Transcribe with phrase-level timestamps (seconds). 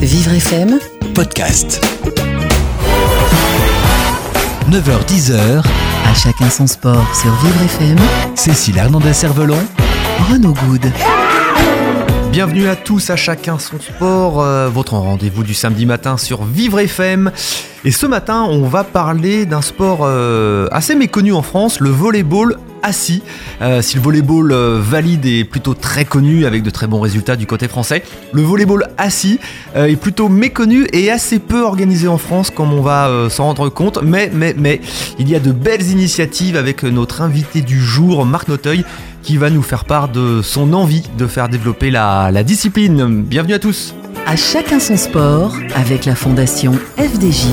[0.00, 0.78] Vivre FM,
[1.16, 1.84] podcast.
[4.70, 5.64] 9h-10h,
[6.06, 7.98] à chacun son sport sur Vivre FM,
[8.36, 9.58] Cécile Hernandez-Cervelon,
[10.30, 10.92] Renaud Good.
[12.30, 16.78] Bienvenue à tous, à chacun son sport, euh, votre rendez-vous du samedi matin sur Vivre
[16.78, 17.32] FM.
[17.84, 22.58] Et ce matin, on va parler d'un sport euh, assez méconnu en France, le volleyball
[22.82, 23.22] assis.
[23.62, 27.36] Euh, si le volleyball euh, valide est plutôt très connu avec de très bons résultats
[27.36, 28.02] du côté français,
[28.32, 29.38] le volleyball assis
[29.76, 33.68] euh, est plutôt méconnu et assez peu organisé en France comme on va s'en rendre
[33.68, 34.00] compte.
[34.02, 34.80] Mais, mais, mais,
[35.18, 38.84] il y a de belles initiatives avec notre invité du jour, Marc Noteuil,
[39.22, 43.22] qui va nous faire part de son envie de faire développer la, la discipline.
[43.22, 43.94] Bienvenue à tous.
[44.26, 47.46] À chacun son sport avec la fondation FDJ.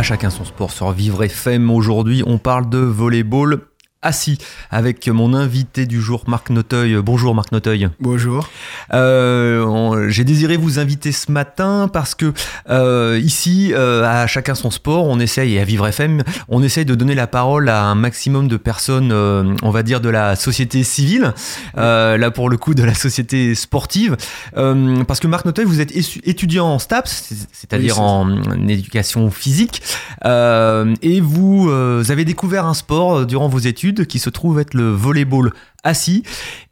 [0.00, 1.70] À chacun son sport sur Vivre FM.
[1.70, 3.69] Aujourd'hui, on parle de volleyball
[4.02, 4.38] assis
[4.70, 6.96] avec mon invité du jour, Marc Noteuil.
[7.02, 7.90] Bonjour Marc Noteuil.
[8.00, 8.48] Bonjour.
[8.94, 12.32] Euh, J'ai désiré vous inviter ce matin parce que
[12.70, 16.86] euh, ici, euh, à chacun son sport, on essaye, et à Vivre FM, on essaye
[16.86, 20.82] de donner la parole à un maximum de personnes, on va dire, de la société
[20.82, 21.34] civile,
[21.76, 24.16] là pour le coup de la société sportive.
[24.54, 25.92] Parce que Marc Noteuil, vous êtes
[26.26, 29.82] étudiant en STAPS, c'est- c'est-à-dire Oui, en, éducation physique,
[30.24, 35.52] et vous, avez découvert un sport durant vos études qui se trouve être le volleyball
[35.82, 36.22] assis.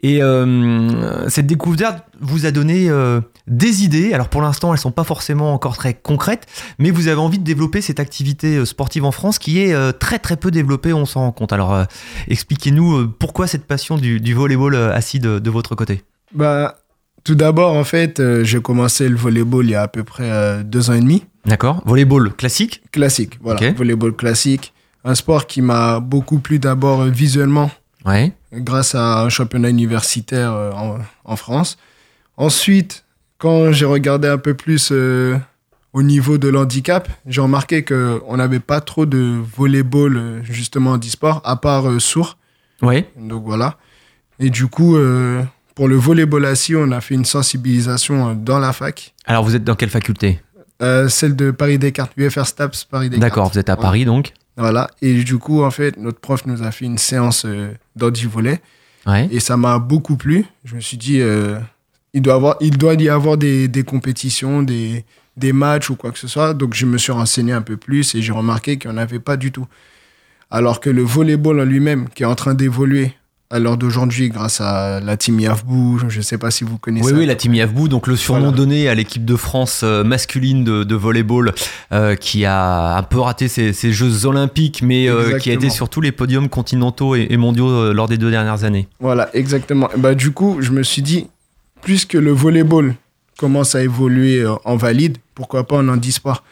[0.03, 4.13] Et euh, cette découverte vous a donné euh, des idées.
[4.13, 6.47] Alors pour l'instant, elles sont pas forcément encore très concrètes,
[6.79, 9.93] mais vous avez envie de développer cette activité euh, sportive en France qui est euh,
[9.93, 11.53] très très peu développée, on s'en rend compte.
[11.53, 11.87] Alors
[12.29, 16.03] expliquez-nous pourquoi cette passion du, du volleyball assis de, de votre côté?
[16.35, 16.79] Bah,
[17.25, 20.91] tout d'abord, en fait, j'ai commencé le volleyball il y a à peu près deux
[20.91, 21.25] ans et demi.
[21.47, 22.83] D'accord Volleyball classique?
[22.93, 23.71] Classique, voilà.
[23.71, 23.77] Ok.
[23.77, 24.73] Volleyball classique.
[25.05, 27.71] Un sport qui m'a beaucoup plu d'abord euh, visuellement,
[28.05, 28.33] Ouais.
[28.53, 31.79] grâce à un championnat universitaire euh, en, en France.
[32.37, 33.05] Ensuite,
[33.39, 35.37] quand j'ai regardé un peu plus euh,
[35.93, 41.41] au niveau de l'handicap, j'ai remarqué qu'on n'avait pas trop de volleyball, justement, en e-sport,
[41.45, 42.37] à part euh, sourd.
[42.83, 43.09] Ouais.
[43.19, 43.77] Donc voilà.
[44.41, 45.43] Et du coup, euh,
[45.75, 49.15] pour le volleyball assis, on a fait une sensibilisation dans la fac.
[49.27, 50.41] Alors vous êtes dans quelle faculté?
[51.09, 53.21] Celle de Paris Descartes, UFR STAPS Paris Descartes.
[53.31, 53.83] D'accord, vous êtes à Ouais.
[53.83, 54.33] Paris donc?
[54.59, 54.91] Voilà.
[55.01, 58.61] Et du coup, en fait, notre prof nous a fait une séance euh, d'handi-volley.
[59.07, 59.29] Ouais.
[59.31, 60.45] Et ça m'a beaucoup plu.
[60.65, 61.59] Je me suis dit, euh,
[62.13, 65.05] il, doit avoir, il doit y avoir des, des compétitions, des,
[65.37, 66.55] des matchs ou quoi que ce soit.
[66.55, 69.21] Donc, je me suis renseigné un peu plus et j'ai remarqué qu'il n'y en avait
[69.21, 69.67] pas du tout.
[70.51, 73.13] Alors que le volleyball en lui-même, qui est en train d'évoluer
[73.51, 77.07] à l'heure d'aujourd'hui grâce à la team Yavbou, je ne sais pas si vous connaissez.
[77.13, 78.57] Oui, oui, la team Yavbou, donc le surnom Voilà.
[78.57, 81.55] donné à l'équipe de France euh, masculine de, de volleyball
[81.93, 85.71] euh, qui a un peu raté ses, ses Jeux Olympiques, mais euh, qui a été
[85.71, 88.87] sur tous les podiums continentaux et, et mondiaux euh, lors des deux dernières années.
[89.01, 89.89] Voilà, exactement.
[89.95, 91.29] Et Bah, du coup, je me suis dit,
[91.83, 92.95] puisque le volleyball
[93.39, 96.45] commence à évoluer en valide, pourquoi pas en handisport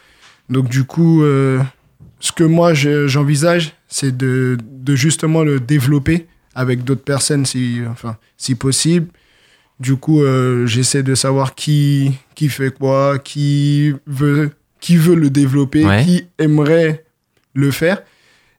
[0.48, 1.22] Donc, du coup,
[2.20, 7.80] ce que moi je- j'envisage, c'est de, de justement le développer avec d'autres personnes, si,
[7.88, 9.06] enfin, si possible.
[9.78, 14.50] Du coup, euh, j'essaie de savoir qui, qui fait quoi, qui veut,
[14.80, 16.02] qui veut le développer, Ouais.
[16.04, 17.04] qui aimerait
[17.54, 18.02] le faire.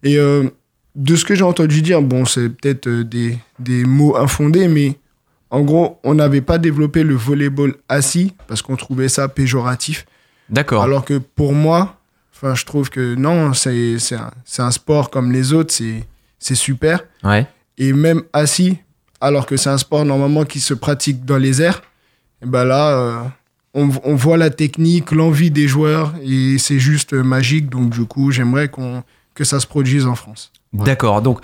[0.03, 0.47] Et euh,
[0.95, 4.95] de ce que j'ai entendu dire, bon, c'est peut-être euh, des, des mots infondés, mais
[5.49, 10.05] en gros, on n'avait pas développé le volleyball assis parce qu'on trouvait ça péjoratif.
[10.49, 10.83] D'accord.
[10.83, 11.99] Alors que pour moi,
[12.35, 16.03] enfin, je trouve que non, c'est un, un sport comme les autres, c'est
[16.39, 17.03] c'est super.
[17.23, 17.47] Ouais.
[17.77, 18.77] Et même assis,
[19.21, 21.81] alors que c'est un sport normalement qui se pratique dans les airs,
[22.41, 23.23] et ben là, euh,
[23.73, 27.69] on, voit la technique, l'envie des joueurs, et c'est juste magique.
[27.69, 28.69] Donc du coup, j'aimerais
[29.33, 30.51] que ça se produise en France.
[30.73, 31.21] D'accord.
[31.21, 31.39] Donc,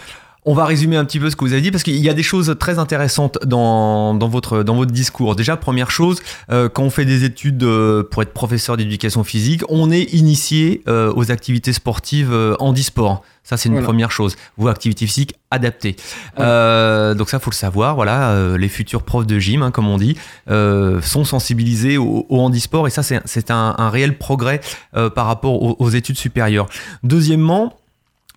[0.45, 2.13] on va résumer un petit peu ce que vous avez dit parce qu'il y a
[2.13, 5.35] des choses très intéressantes dans, dans, votre, dans votre discours.
[5.35, 6.21] Déjà, première chose,
[6.51, 10.81] euh, quand on fait des études euh, pour être professeur d'éducation physique, on est initié
[10.87, 13.23] euh, aux activités sportives euh, handisport.
[13.45, 13.87] Ça, c'est une Voilà.
[13.87, 14.37] première chose.
[14.57, 15.95] Vous, activité physique adaptée.
[16.37, 16.45] Ouais.
[16.45, 17.95] Euh, donc ça, faut le savoir.
[17.95, 20.15] Voilà, euh, les futurs profs de gym, hein, comme on dit,
[20.49, 24.61] euh, sont sensibilisés au, au handisport et ça, c'est c'est un, un réel progrès
[24.95, 26.67] euh, par rapport aux, aux études supérieures.
[27.03, 27.73] Deuxièmement,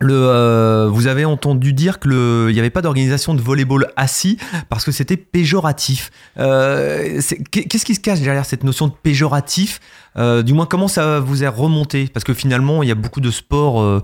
[0.01, 3.87] le, euh, vous avez entendu dire que le, il n'y avait pas d'organisation de volleyball
[3.97, 4.37] assis
[4.69, 6.11] parce que c'était péjoratif.
[6.39, 7.21] Euh,
[7.51, 9.81] Qu'est-ce qui se cache derrière cette notion de péjoratif?
[10.19, 12.09] Euh, Du moins, comment ça vous est remonté?
[12.13, 14.03] Parce que finalement, il y a beaucoup de sports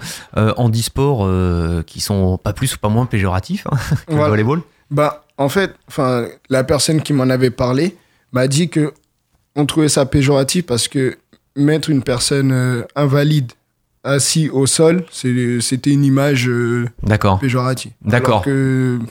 [0.57, 4.29] handisport euh, qui sont pas plus ou pas moins péjoratifs hein, que le Voilà.
[4.31, 4.63] volleyball.
[4.91, 7.97] Bah, en fait, enfin, la personne qui m'en avait parlé
[8.33, 8.93] m'a dit que
[9.57, 11.19] on trouvait ça péjoratif parce que
[11.57, 13.53] mettre une personne invalide
[14.05, 17.39] assis au sol, c'était une image euh, D'accord.
[17.39, 17.93] péjorative.
[18.05, 18.45] D'accord.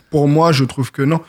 [0.09, 1.19] Pour moi, je trouve que non.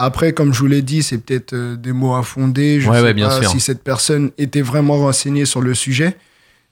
[0.00, 2.80] Après, comme je vous l'ai dit, c'est peut-être euh, des mots à fonder.
[2.80, 3.50] Je Ouais, sais ouais, bien pas sûr.
[3.50, 6.16] si cette personne était vraiment renseignée sur le sujet.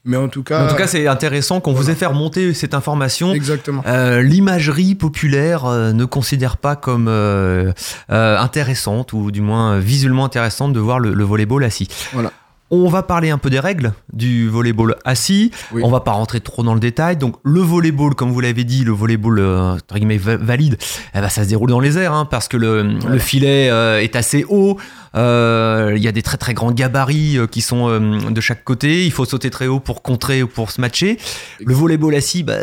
[0.04, 0.64] Mais en tout cas.
[0.64, 3.32] En tout cas, c'est intéressant qu'on vous ait fait remonter cette information.
[3.34, 3.82] Exactement.
[3.88, 7.72] Euh, L'imagerie populaire euh, ne considère pas comme euh,
[8.08, 11.88] intéressante ou du moins visuellement intéressante de voir le, le volleyball assis.
[12.12, 12.31] Voilà.
[12.70, 15.52] On va parler un peu des règles du volleyball assis.
[15.72, 15.82] Oui.
[15.84, 17.16] On va pas rentrer trop dans le détail.
[17.16, 20.76] Donc le volleyball, comme vous l'avez dit, le volleyball euh, entre guillemets va- valide,
[21.14, 24.00] eh ben, ça se déroule dans les airs hein, parce que le, le filet euh,
[24.02, 24.78] est assez haut.
[25.14, 29.04] Euh, Il y a des très très grands gabarits euh, qui sont de chaque côté.
[29.06, 31.19] Il faut sauter très haut pour contrer ou pour se matcher.
[31.64, 32.56] Le volleyball assis, bah,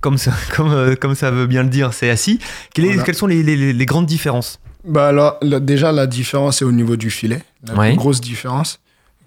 [0.00, 2.38] comme, ça, comme, comme ça veut bien le dire, c'est assis.
[2.74, 3.02] Quelles, est- Voilà.
[3.02, 4.60] quelles sont les, les- les grandes différences?
[4.84, 7.42] Bah alors, là, déjà, la différence est au niveau du filet.
[7.66, 7.88] La Ouais.
[7.90, 8.80] plus grosse différence.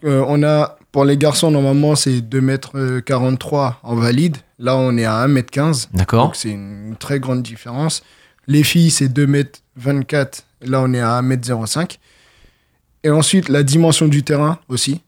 [0.06, 4.38] Euh, on a, pour les garçons, normalement, c'est 2m43 en valide.
[4.60, 5.88] Là, on est à 1m15.
[5.94, 8.04] D'accord Donc, c'est une très grande différence.
[8.48, 10.44] Les filles, c'est 2m24.
[10.62, 11.98] Là, on est à 1m05.
[13.04, 15.02] Et ensuite, la dimension du terrain aussi,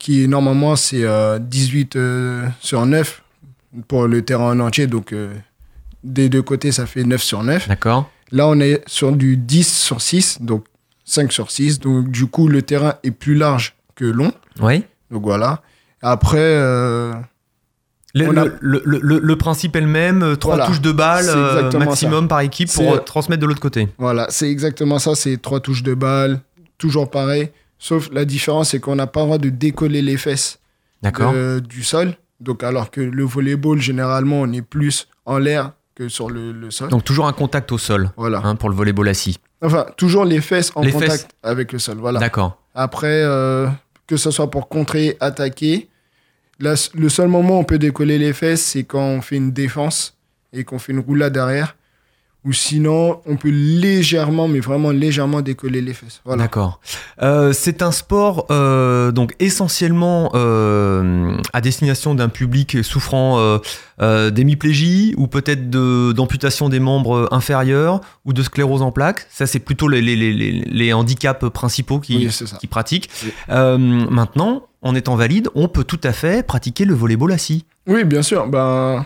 [0.00, 3.22] qui est normalement, c'est euh, 18 euh, sur 9
[3.86, 4.88] pour le terrain en entier.
[4.88, 5.32] Donc, euh,
[6.02, 7.68] des deux côtés, ça fait 9 sur 9.
[7.68, 10.64] D'accord Là, on est sur du 10 sur 6, donc
[11.04, 11.78] 5 sur 6.
[11.78, 14.32] Donc, du coup, le terrain est plus large que long.
[14.60, 15.62] Oui Donc, voilà.
[16.02, 17.12] Après, euh,
[18.14, 20.66] Le, On a- le- le- le- le principe est le même, euh, trois Voilà.
[20.70, 23.88] touches de balle euh, maximum par équipe pour transmettre de l'autre côté.
[23.98, 25.14] voilà, c'est exactement ça.
[25.14, 26.40] C'est trois touches de balle,
[26.78, 27.50] toujours pareil.
[27.78, 30.60] Sauf la différence, c'est qu'on n'a pas le droit de décoller les fesses
[31.02, 32.14] de- du sol.
[32.40, 36.70] Donc, alors que le volleyball, généralement, on est plus en l'air que sur le, le
[36.70, 36.88] sol.
[36.88, 38.40] Donc toujours un contact au sol voilà.
[38.44, 39.38] hein, pour le volleyball assis.
[39.62, 41.28] Enfin, toujours les fesses en Les contact fesses.
[41.42, 41.98] avec le sol.
[41.98, 42.18] Voilà.
[42.20, 42.58] D'accord.
[42.74, 43.66] Après, euh,
[44.06, 45.88] que ce soit pour contrer, attaquer,
[46.58, 50.16] le seul moment où on peut décoller les fesses, c'est quand on fait une défense
[50.52, 51.75] et qu'on fait une roulade derrière.
[52.46, 56.20] Ou sinon, on peut légèrement, mais vraiment légèrement décoller les fesses.
[56.24, 56.44] Voilà.
[56.44, 56.78] D'accord.
[57.20, 63.58] Euh, c'est un sport euh, donc essentiellement euh, à destination d'un public souffrant
[64.30, 69.26] d'hémiplégie ou peut-être de- d'amputation des membres inférieurs ou de sclérose en plaques.
[69.30, 73.10] Ça, c'est plutôt les, les- les- les- les handicaps principaux qui, Oui, pratiquent.
[73.24, 73.32] Oui.
[74.10, 77.64] Maintenant, en étant valide, on peut tout à fait pratiquer le volleyball assis.
[77.86, 78.46] Oui, bien sûr.
[78.46, 79.04] Ben,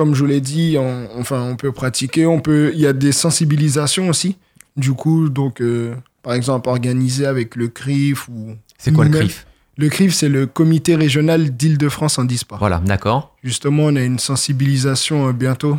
[0.00, 2.24] comme je vous l'ai dit, on, enfin, on peut pratiquer.
[2.24, 4.38] On peut, il y a des sensibilisations aussi.
[4.74, 9.10] Du coup, donc, euh, par exemple, organiser avec le CRIF ou C'est quoi le.
[9.10, 9.46] CRIF?
[9.76, 12.58] Le CRIF, c'est le Comité régional d'Île-de-France en e-sport.
[12.60, 13.36] Voilà, d'accord.
[13.44, 15.76] Justement, on a une sensibilisation euh, bientôt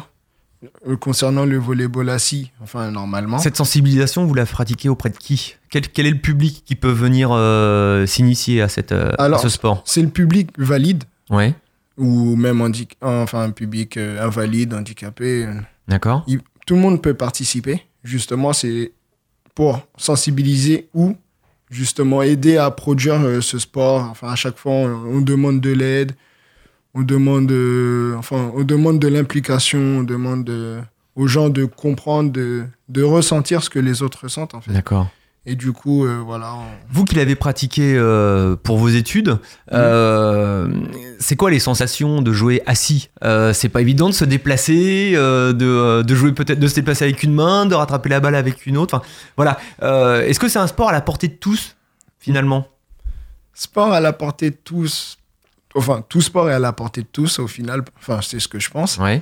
[0.88, 3.39] euh, concernant le volleyball assis, enfin normalement.
[3.39, 5.56] Cette sensibilisation, vous la pratiquez auprès de qui?
[5.71, 7.29] Quel, quel est le public qui peut venir
[8.07, 9.81] s'initier à, cette, à ce sport?
[9.88, 11.56] C'est le public valide Ouais,
[12.01, 12.62] ou même
[13.01, 15.45] enfin un public euh, invalide, handicapé.
[15.45, 15.53] euh,
[15.88, 16.25] d'accord.
[16.65, 17.83] tout le monde peut participer.
[18.03, 18.92] Justement, c'est
[19.56, 21.15] pour sensibiliser ou
[21.69, 24.01] justement aider à produire euh, ce sport.
[24.09, 26.13] Enfin, à chaque fois, on, on demande de l'aide,
[26.94, 30.80] on demande, euh, enfin, on demande de l'implication, on demande de-
[31.15, 34.71] aux gens de comprendre, de, de ressentir ce que les autres ressentent en fait.
[34.74, 35.07] D'accord.
[35.47, 36.53] Et du coup, euh, voilà.
[36.53, 39.39] on- Vous qui l'avez pratiqué euh, pour vos études,
[39.73, 40.67] euh,
[41.19, 43.09] c'est quoi les sensations de jouer assis?
[43.53, 47.33] C'est pas évident de se déplacer, de, de jouer peut-être de se déplacer avec une
[47.33, 48.95] main, de rattraper la balle avec une autre.
[48.95, 49.05] Enfin,
[49.35, 49.57] voilà.
[50.27, 51.75] Est-ce que c'est un sport à la portée de tous
[52.19, 52.67] finalement?
[53.53, 55.17] Sport à la portée de tous.
[55.74, 57.81] Enfin, tout sport est à la portée de tous au final.
[57.98, 58.98] Enfin, c'est ce que je pense.
[58.98, 59.21] Ouais.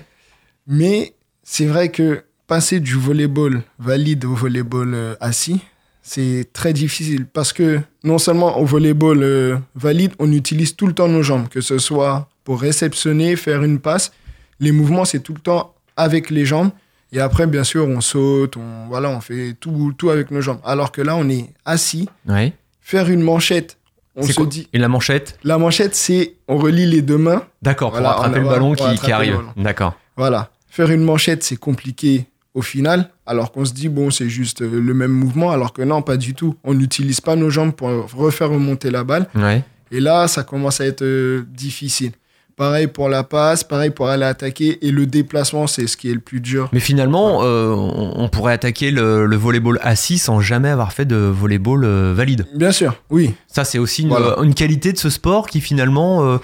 [0.67, 5.61] Mais c'est vrai que passer du volleyball valide au volleyball assis,
[6.09, 10.93] c'est très difficile parce que non seulement au volleyball euh, valide, on utilise tout le
[10.93, 14.11] temps nos jambes, que ce soit pour réceptionner, faire une passe.
[14.59, 16.71] Les mouvements, c'est tout le temps avec les jambes.
[17.11, 20.59] Et après, bien sûr, on saute, on, voilà, on fait tout, tout avec nos jambes.
[20.65, 22.53] Alors que là, on est assis, Ouais.
[22.81, 23.77] faire une manchette.
[24.15, 25.37] On se dit, Et la manchette?
[25.43, 27.43] La manchette, c'est on relie les deux mains.
[27.61, 29.37] D'accord, pour attraper a- le ballon qui, qui arrive.
[29.57, 29.93] D'accord.
[30.17, 30.49] Voilà.
[30.69, 34.79] Faire une manchette, c'est compliqué au final, alors qu'on se dit, bon, c'est juste euh,
[34.79, 36.55] le même mouvement, alors que non, pas du tout.
[36.63, 39.27] On n'utilise pas nos jambes pour refaire remonter la balle.
[39.35, 39.63] Ouais.
[39.91, 42.11] Et là, ça commence à être euh, difficile.
[42.59, 44.85] Pareil pour la passe, pareil pour aller attaquer.
[44.85, 46.67] Et le déplacement, c'est ce qui est le plus dur.
[46.73, 51.15] Mais finalement, euh, on, pourrait attaquer le, le volleyball assis sans jamais avoir fait de
[51.15, 52.47] volleyball euh, valide.
[52.53, 53.33] Bien sûr, oui.
[53.47, 54.35] Ça, c'est aussi une, Voilà.
[54.43, 56.37] une qualité de ce sport qui finalement euh,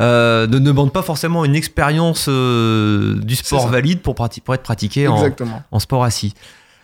[0.00, 5.62] euh, ne demande pas forcément une expérience du sport valide pour, être pratiqué en, Exactement.
[5.70, 6.34] en sport assis.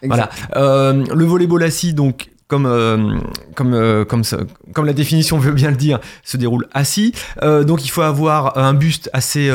[0.01, 0.33] Exact.
[0.55, 0.93] Voilà.
[0.93, 3.19] Le volleyball assis, donc comme, euh,
[3.57, 7.13] comme, euh, comme, la définition veut bien le dire, se déroule assis.
[7.43, 9.51] Euh, donc il faut avoir un buste assez,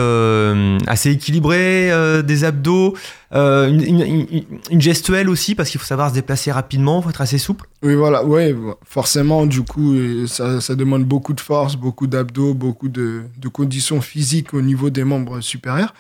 [0.87, 1.91] assez équilibré,
[2.23, 2.95] des abdos,
[3.31, 7.67] une, gestuelle aussi, parce qu'il faut savoir se déplacer rapidement, il faut être assez souple.
[7.83, 9.95] Oui, voilà, ouais, forcément, du coup,
[10.27, 14.89] ça, ça demande beaucoup de force, beaucoup d'abdos, beaucoup de, de conditions physiques au niveau
[14.89, 15.93] des membres supérieurs.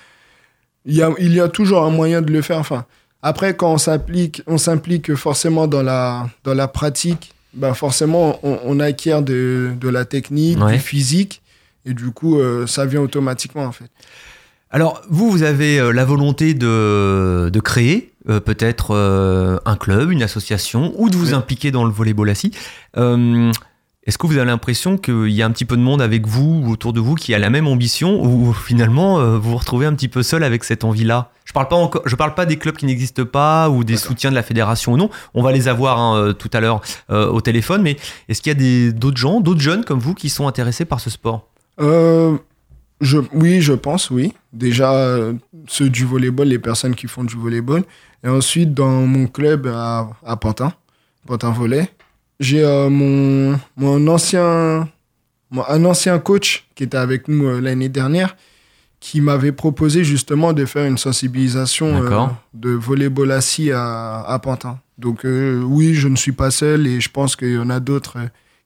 [0.85, 2.57] Il y a, il y a toujours un moyen de le faire.
[2.57, 2.85] Enfin,
[3.23, 3.75] après, quand
[4.47, 9.89] on s'implique forcément dans la, dans la pratique, ben forcément, on, on acquiert de, de
[9.89, 10.73] la technique, Ouais.
[10.73, 11.41] du physique,
[11.85, 13.89] et du coup, euh, ça vient automatiquement, en fait.
[14.73, 20.11] Alors, vous, vous avez euh, la volonté de, de créer euh, peut-être euh, un club,
[20.11, 21.33] une association, ou de vous Oui.
[21.33, 22.51] impliquer dans le volleyball assis.
[24.03, 26.63] Est-ce que vous avez l'impression qu'il y a un petit peu de monde avec vous
[26.65, 29.85] ou autour de vous qui a la même ambition, ou finalement euh, vous vous retrouvez
[29.85, 31.29] un petit peu seul avec cette envie-là?
[31.45, 34.31] Je parle pas encore, je parle pas des clubs qui n'existent pas ou des soutiens
[34.31, 35.11] de la fédération ou non.
[35.35, 36.81] On va les avoir hein, euh, tout à l'heure
[37.11, 37.95] euh, au téléphone, mais
[38.27, 41.11] est-ce qu'il y a d'autres gens, d'autres jeunes comme vous qui sont intéressés par ce
[41.11, 41.47] sport?
[41.79, 42.37] Euh,
[43.01, 44.33] je, oui, je pense, oui.
[44.51, 45.15] Déjà,
[45.67, 47.83] ceux du volleyball, les personnes qui font du volleyball.
[48.23, 50.73] Et ensuite, dans mon club à, à Pantin,
[51.27, 51.87] Pantin Volley,
[52.41, 54.89] j'ai euh, mon, mon ancien,
[55.51, 58.35] mon- un ancien coach qui était avec nous euh, l'année dernière
[58.99, 64.79] qui m'avait proposé justement de faire une sensibilisation euh, de volleyball assis à, à Pantin.
[64.97, 67.79] Donc euh, oui, je ne suis pas seul et je pense qu'il y en a
[67.79, 68.17] d'autres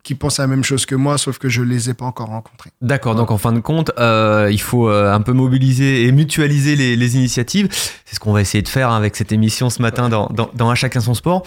[0.03, 2.27] qui pensent la même chose que moi, sauf que je ne les ai pas encore
[2.27, 2.70] rencontrés.
[2.82, 6.96] D'accord, donc en fin de compte, euh, il faut un peu mobiliser et mutualiser les,
[6.96, 7.70] les initiatives.
[8.05, 10.50] C'est ce qu'on va essayer de faire hein, avec cette émission ce matin dans, dans,
[10.53, 11.41] dans Un chacun son sport.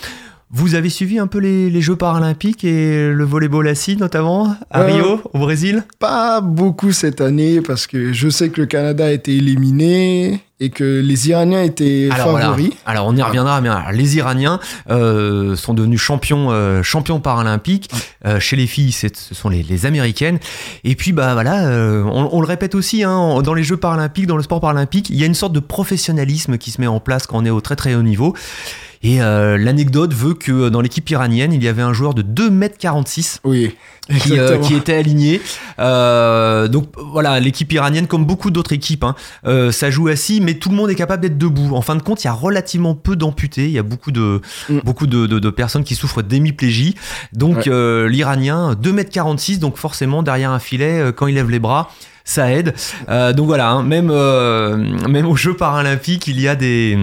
[0.50, 4.80] Vous avez suivi un peu les, les Jeux paralympiques et le volleyball assis notamment à
[4.80, 5.84] Euh, Rio, au Brésil?
[5.98, 10.70] Pas beaucoup cette année parce que je sais que le Canada a été éliminé et
[10.70, 12.46] que les Iraniens étaient Alors, voilà.
[12.46, 12.72] favoris.
[12.84, 13.60] Alors on y reviendra.
[13.60, 14.58] Mais alors, les Iraniens
[14.90, 17.90] euh, sont devenus champions, euh, champions paralympiques.
[18.26, 20.38] Euh, chez les filles, ce sont les, les américaines.
[20.84, 24.26] Et puis bah voilà, euh, on, on le répète aussi hein, dans les Jeux paralympiques,
[24.26, 27.00] dans le sport paralympique, il y a une sorte de professionnalisme qui se met en
[27.00, 28.34] place quand on est au très très haut niveau.
[29.04, 33.38] Et euh, l'anecdote veut que dans l'équipe iranienne, il y avait un joueur de 2m46
[33.44, 33.76] Oui,
[34.20, 35.40] qui, euh, qui était aligné.
[35.78, 39.14] Euh, donc voilà, l'équipe iranienne, comme beaucoup d'autres équipes, hein,
[39.46, 41.74] euh, ça joue assis, mais tout le monde est capable d'être debout.
[41.74, 43.66] En fin de compte, il y a relativement peu d'amputés.
[43.66, 44.78] Il y a beaucoup de, Mm.
[44.84, 46.94] beaucoup de, de- de personnes qui souffrent d'hémiplégie.
[47.32, 47.68] Donc Ouais.
[47.68, 51.90] euh, l'Iranien, 2m46, donc forcément derrière un filet, euh, quand il lève les bras,
[52.24, 52.74] ça aide.
[53.08, 54.76] Euh, donc voilà, hein, même, euh,
[55.08, 56.98] même aux Jeux paralympiques, il y a des...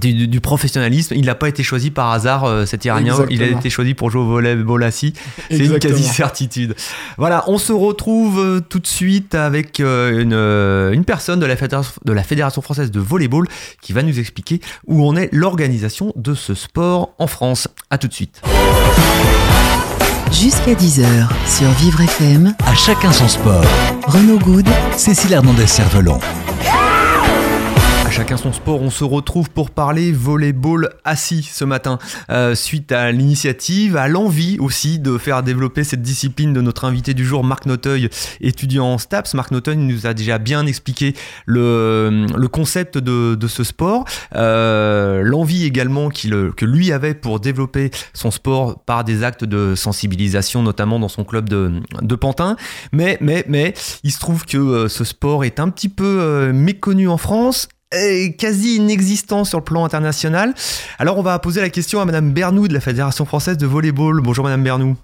[0.00, 3.12] Du, du- du professionnalisme, il n'a pas été choisi par hasard, euh, cet Iranien.
[3.28, 5.14] Il a été choisi pour jouer au volleyball assis.
[5.50, 6.76] C'est une quasi-certitude.
[7.18, 11.56] Voilà, on se retrouve euh, tout de suite avec euh, une, une personne de la,
[11.56, 13.48] fédération, de la Fédération française de volleyball
[13.82, 17.66] qui va nous expliquer où en est l'organisation de ce sport en France.
[17.90, 18.40] A tout de suite.
[20.32, 21.04] Jusqu'à 10h
[21.48, 23.64] sur Vivre FM, À chacun son sport.
[24.06, 26.20] Renaud Good Cécile Hernandez-Cervelon.
[28.20, 31.98] Chacun son sport, on se retrouve pour parler volleyball assis ce matin,
[32.28, 37.14] euh, suite à l'initiative, à l'envie aussi de faire développer cette discipline de notre invité
[37.14, 38.10] du jour, Marc Noteuil,
[38.42, 39.32] étudiant en STAPS.
[39.32, 41.14] Marc Noteuil nous a déjà bien expliqué
[41.46, 48.30] le, concept de, ce sport, euh, l'envie également qu'il, que lui avait pour développer son
[48.30, 52.56] sport par des actes de sensibilisation, notamment dans son club de, de Pantin.
[52.92, 53.72] Mais, mais, mais,
[54.04, 58.38] il se trouve que euh, ce sport est un petit peu méconnu en France est
[58.38, 60.54] quasi inexistant sur le plan international.
[60.98, 64.20] Alors on va poser la question à Madame Bernou de la Fédération française de volleyball.
[64.22, 64.96] Bonjour Madame Bernou.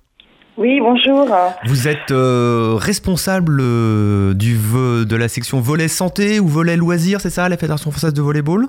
[0.56, 1.28] Oui, bonjour.
[1.66, 7.28] Vous êtes euh, responsable euh, du de la section volet santé ou volet loisirs, c'est
[7.30, 8.66] ça, la Fédération française de volleyball?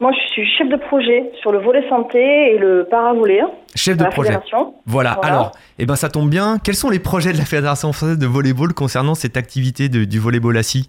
[0.00, 2.18] Moi, je suis chef de projet sur le volet santé
[2.54, 3.40] et le paravolet
[3.74, 4.38] Chef de la projet.
[4.86, 5.10] Voilà.
[5.22, 6.58] Alors, eh ben ça tombe bien.
[6.62, 10.20] Quels sont les projets de la Fédération française de volleyball concernant cette activité de- du
[10.20, 10.88] volleyball assis?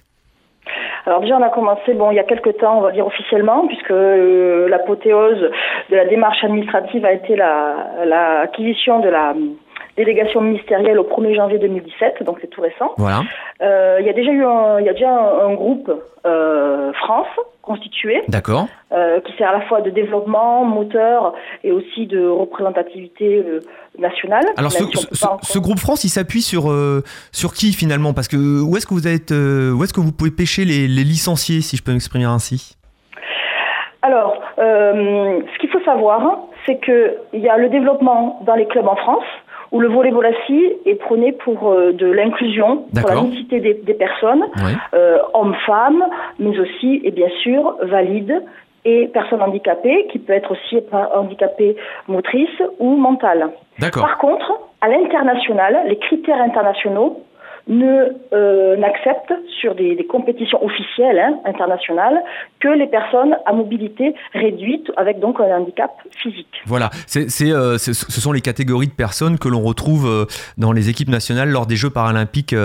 [1.05, 3.65] Alors déjà, on a commencé, bon, il y a quelques temps, on va dire officiellement,
[3.67, 5.49] puisque euh, l'apothéose
[5.89, 9.33] de la démarche administrative a été la- l'acquisition de la
[9.99, 12.93] délégation ministérielle au 1er janvier 2017, donc c'est tout récent.
[12.97, 13.21] Voilà.
[13.61, 15.91] Euh, il y a déjà eu un, il y a déjà un, un groupe
[16.25, 17.27] euh, France
[17.61, 18.67] constitué D'accord.
[18.93, 23.45] euh, qui sert à la fois de développement, moteur et aussi de représentativité
[23.99, 24.45] nationale.
[24.57, 24.85] Alors ce,
[25.43, 26.73] si groupe France, il s'appuie sur
[27.31, 28.13] sur qui finalement?
[28.13, 31.03] Parce que où est-ce que vous êtes où est-ce que vous pouvez pêcher les, les
[31.03, 32.79] licenciés, si je peux m'exprimer ainsi?
[34.01, 36.21] Alors, euh, ce qu'il faut savoir,
[36.65, 39.25] c'est qu'il y a le développement dans les clubs en France,
[39.71, 43.93] où le volleyball assis est prôné pour euh, de l'inclusion, pour la mixité des, des
[43.93, 44.43] personnes,
[44.93, 46.03] euh, hommes-femmes,
[46.39, 48.43] mais aussi, et bien sûr, valides
[48.85, 50.77] et personne handicapée, qui peut être aussi
[51.13, 51.75] handicapée
[52.07, 53.49] motrice ou mentale.
[53.91, 57.21] Par contre, à l'international, les critères internationaux
[57.67, 62.21] ne euh, n'acceptent sur des, compétitions officielles hein, internationales
[62.59, 66.61] que les personnes à mobilité réduite avec donc un handicap physique.
[66.65, 70.25] Voilà, c'est, euh, ce sont les catégories de personnes que l'on retrouve euh,
[70.57, 72.55] dans les équipes nationales lors des Jeux paralympiques,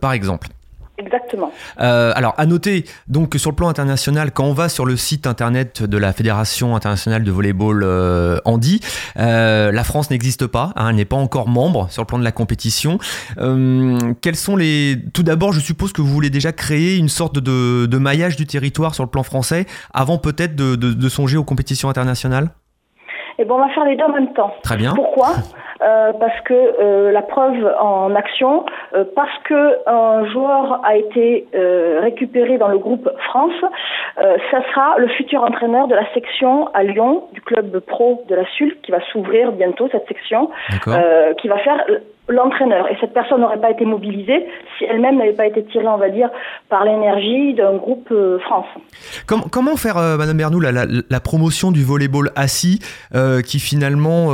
[0.00, 0.48] par exemple.
[0.96, 1.50] Exactement.
[1.80, 4.96] Euh, alors, à noter donc que sur le plan international, quand on va sur le
[4.96, 8.80] site internet de la Fédération internationale de volleyball euh, Andy,
[9.18, 12.24] euh, la France n'existe pas, hein, elle n'est pas encore membre sur le plan de
[12.24, 12.98] la compétition.
[13.38, 17.40] Euh, quels sont les Tout d'abord, je suppose que vous voulez déjà créer une sorte
[17.40, 21.36] de, de maillage du territoire sur le plan français avant peut-être de, de, de songer
[21.36, 22.50] aux compétitions internationales?
[23.38, 24.52] Eh ben, on va faire les deux en même temps.
[24.62, 24.94] Très bien.
[24.94, 25.34] Pourquoi?
[25.84, 28.64] euh, Parce que euh, la preuve en action,
[28.94, 31.46] euh, parce que un joueur a été
[32.02, 33.52] récupéré dans le groupe France,
[34.16, 38.44] ça sera le futur entraîneur de la section à Lyon du club pro de la
[38.56, 40.50] SUL qui va s'ouvrir bientôt cette section,
[41.38, 41.84] qui va faire
[42.28, 42.90] l'entraîneur.
[42.90, 44.46] Et cette personne n'aurait pas été mobilisée
[44.78, 46.30] si elle-même n'avait pas été tirée, on va dire,
[46.68, 48.66] par l'énergie d'un groupe euh, France.
[49.26, 52.80] Comment, comment faire, euh, Madame Bernou, la, la, la, promotion du volleyball assis
[53.14, 54.28] euh, qui finalement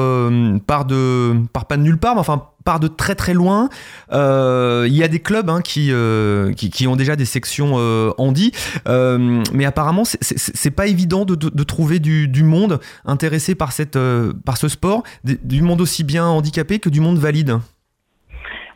[0.66, 3.68] part de part pas de nulle part, mais enfin part de très très loin.
[4.12, 7.74] Euh, il y a des clubs hein, qui, euh, qui, qui ont déjà des sections
[7.78, 8.52] euh, handi,
[8.86, 14.56] mais apparemment c'est- pas évident de, trouver du, du monde intéressé par cette euh, par
[14.56, 17.58] ce sport, du monde aussi bien handicapé que du monde valide.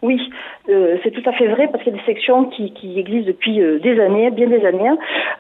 [0.03, 0.19] Oui,
[0.69, 3.29] euh, c'est tout à fait vrai parce qu'il y a des sections qui, qui existent
[3.29, 4.91] depuis euh, des années, bien des années.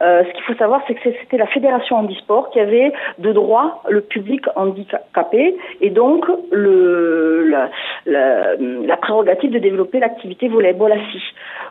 [0.02, 3.83] Euh, ce qu'il faut savoir, c'est que c'était la fédération handisport qui avait de droit
[3.88, 7.71] le public handicapé et donc le, la,
[8.07, 11.23] la, la prérogative de développer l'activité volleyball assis.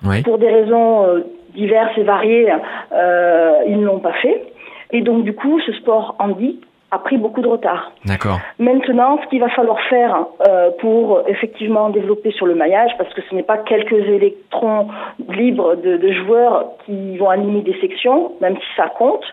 [0.03, 0.23] Oui.
[0.23, 1.19] Pour des raisons euh,
[1.53, 2.51] diverses et variées,
[2.91, 4.43] euh, ils ne l'ont pas fait.
[4.91, 6.59] Et donc du coup, ce sport handi
[6.93, 7.91] a pris beaucoup de retard.
[8.05, 8.39] D'accord.
[8.59, 13.21] Maintenant, ce qu'il va falloir faire euh, pour effectivement développer sur le maillage, parce que
[13.27, 14.89] ce n'est pas quelques électrons
[15.29, 19.25] libres de, de joueurs qui vont animer des sections, même si ça compte,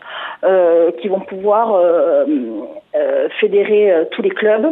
[0.45, 2.25] euh, qui vont pouvoir euh,
[3.41, 4.67] fédérer tous les clubs.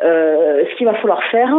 [0.00, 1.54] Ce qu'il va falloir faire,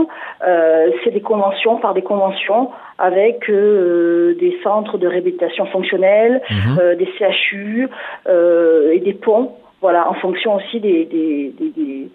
[1.04, 6.96] c'est des conventions par des conventions avec des centres de réhabilitation fonctionnelle, Mhm.
[6.96, 7.88] des CHU
[8.28, 9.54] et des ponts.
[9.82, 12.12] Voilà, en fonction aussi des, des, des, des,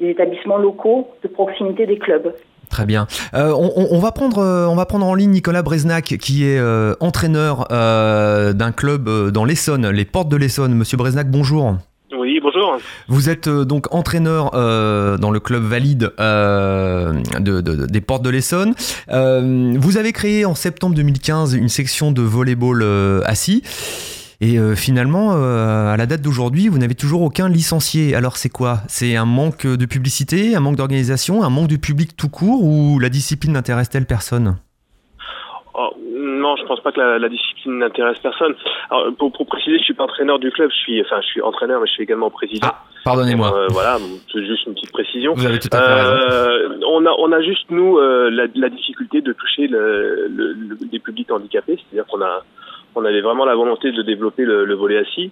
[0.00, 2.32] des établissements locaux de proximité des clubs.
[2.68, 3.06] Très bien.
[3.34, 6.44] Euh, on, on- on va prendre, euh, on va prendre en ligne Nicolas Breznac, qui
[6.44, 10.74] est euh, entraîneur euh, d'un club euh, dans l'Essonne, les Portes de l'Essonne.
[10.74, 11.76] Monsieur Breznac, bonjour.
[12.18, 12.76] Oui, bonjour.
[13.08, 18.00] Vous êtes euh, donc entraîneur euh, dans le club valide euh, de, de- de- des
[18.00, 18.74] Portes de l'Essonne.
[19.12, 23.62] Euh, vous avez créé en septembre 2015 une section de volleyball euh, assis.
[24.40, 28.14] Et euh, finalement, euh, à la date d'aujourd'hui, vous n'avez toujours aucun licencié.
[28.14, 28.80] Alors c'est quoi?
[28.86, 32.98] C'est un manque de publicité, un manque d'organisation, un manque de public tout court ou
[32.98, 34.58] la discipline n'intéresse-t-elle personne?
[35.78, 38.54] Oh, non, je pense pas que la, la discipline n'intéresse personne.
[38.90, 40.70] Alors, pour, pour préciser, je suis pas entraîneur du club.
[40.70, 42.68] Je suis, enfin, je suis entraîneur, mais je suis également président.
[42.70, 43.54] Ah, Pardonnez-moi.
[43.56, 43.98] Euh, voilà,
[44.32, 45.34] c'est juste une petite précision.
[45.34, 46.10] Vous avez tout à fait raison.
[46.10, 50.76] Euh, on a, on a juste nous la, la difficulté de toucher le, le, le-
[50.90, 52.42] des publics handicapés, c'est-à-dire qu'on a,
[52.96, 55.30] on avait vraiment la volonté de développer le, le volet assis.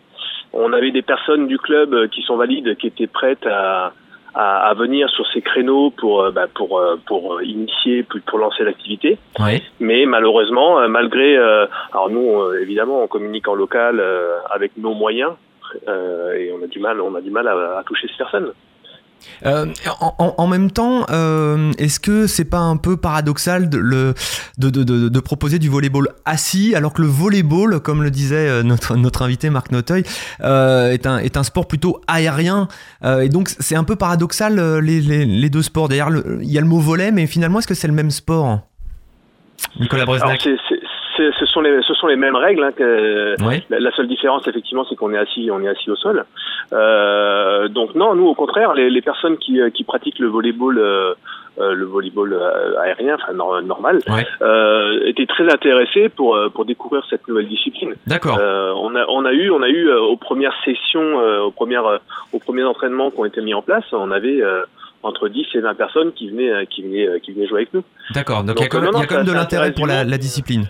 [0.53, 3.93] On avait des personnes du club euh, qui sont valides, qui étaient prêtes à,
[4.35, 8.39] à, à venir sur ces créneaux pour, euh, bah, pour, euh, pour initier, pour, pour
[8.39, 9.19] lancer l'activité.
[9.41, 9.63] Oui.
[9.81, 15.33] Mais malheureusement, malgré, euh, alors nous évidemment, on communique en local euh, avec nos moyens.
[15.89, 18.53] euh, et on a du mal, on a du mal à, à toucher ces personnes.
[19.47, 19.67] Euh,
[20.19, 24.15] en, même temps, euh, est-ce que c'est pas un peu paradoxal de, le,
[24.59, 28.49] de, de, de, de proposer du volleyball assis alors que le volleyball, comme le disait
[28.49, 30.05] euh, notre, notre invité Marc Noteuil,
[30.43, 32.69] euh, est, un, est un sport plutôt aérien
[33.05, 35.89] et donc c'est un peu paradoxal les, les, les deux sports.
[35.89, 38.11] D'ailleurs, le- il y a le mot volet, mais finalement, est-ce que c'est le même
[38.11, 38.61] sport
[39.81, 40.75] Nicolas Alors c'est-
[41.17, 42.63] ce sont les, ce sont les mêmes règles.
[42.65, 43.63] Hein, que, Oui.
[43.71, 46.25] la, la seule différence, effectivement, c'est qu'on est assis, on est assis au sol.
[46.73, 50.79] Euh, donc non, nous, au contraire, les, les personnes qui, euh, qui pratiquent le volleyball,
[50.79, 51.15] euh,
[51.61, 54.27] euh, le volleyball euh, aérien, enfin nor- normal, Ouais.
[54.43, 57.95] euh, étaient très intéressés pour pour découvrir cette nouvelle discipline.
[58.07, 58.39] D'accord.
[58.41, 61.51] Euh, on a on a eu on a eu euh, aux premières sessions, euh, aux
[61.53, 61.99] premières euh,
[62.33, 64.63] aux premiers entraînements qui ont été mis en place, on avait euh,
[65.05, 67.85] entre 10 et 20 personnes qui venaient qui venaient euh, qui venaient jouer avec nous.
[68.15, 68.43] D'accord.
[68.43, 70.65] Donc, il y a quand même, de l'intérêt pour la, la discipline.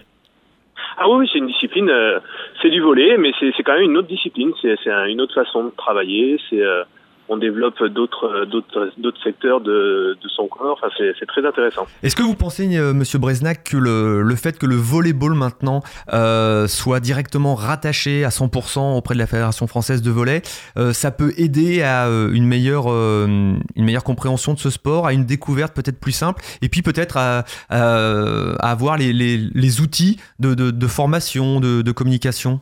[0.97, 2.21] Ah oui, c'est une discipline, euh,
[2.63, 5.35] c'est du volet, mais c'est quand même une autre discipline, c'est c'est un- une autre
[5.35, 6.85] façon de travailler, c'est euh,
[7.29, 10.79] on développe d'autres d'autres d'autres secteurs de, de son corps.
[10.83, 11.87] Enfin, c'est très intéressant.
[12.03, 15.83] Est-ce que vous pensez, euh, Monsieur Breznac, que le, le fait que le volleyball maintenant
[16.13, 20.43] euh, soit directement rattaché à 100% auprès de la Fédération française de volley,
[20.77, 25.07] euh, ça peut aider à euh, une meilleure euh, une meilleure compréhension de ce sport,
[25.07, 29.39] à une découverte peut-être plus simple, et puis peut-être à, à, à avoir les, les,
[29.39, 32.61] les outils de, de, de formation, de communication?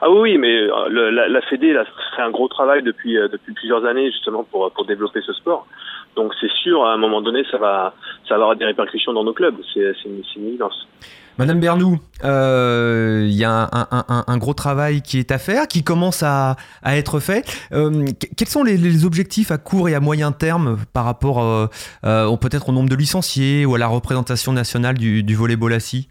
[0.00, 1.74] Ah oui, mais euh, le, la, la Fédé
[2.16, 5.66] fait un gros travail depuis euh, depuis plusieurs années justement pour pour développer ce sport.
[6.16, 7.94] Donc c'est sûr, à un moment donné, ça va
[8.28, 9.56] ça va avoir des répercussions dans nos clubs.
[9.72, 10.86] C'est c'est une, évidence.
[11.36, 15.66] Madame Bernou, euh, il y a un, un- un- gros travail qui est à faire,
[15.66, 17.44] qui commence à, à être fait.
[17.72, 21.42] Euh, que- quels sont les, les objectifs à court et à moyen terme par rapport
[21.42, 26.08] euh, peut-être au nombre de licenciés ou à la représentation nationale du, du volleyball assis?